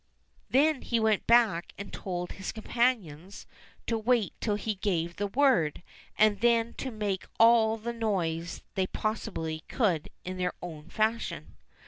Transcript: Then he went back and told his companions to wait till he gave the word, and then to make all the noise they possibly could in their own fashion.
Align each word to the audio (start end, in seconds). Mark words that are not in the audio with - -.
Then 0.49 0.81
he 0.81 0.99
went 0.99 1.27
back 1.27 1.73
and 1.77 1.93
told 1.93 2.31
his 2.31 2.51
companions 2.51 3.45
to 3.85 3.99
wait 3.99 4.33
till 4.41 4.55
he 4.55 4.73
gave 4.73 5.15
the 5.17 5.27
word, 5.27 5.83
and 6.17 6.39
then 6.39 6.73
to 6.79 6.89
make 6.89 7.27
all 7.39 7.77
the 7.77 7.93
noise 7.93 8.63
they 8.73 8.87
possibly 8.87 9.59
could 9.67 10.09
in 10.25 10.37
their 10.37 10.53
own 10.59 10.89
fashion. 10.89 11.55